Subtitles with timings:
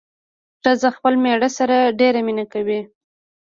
[0.63, 2.81] ښځه خپل مېړه سره ډېره مينه کوي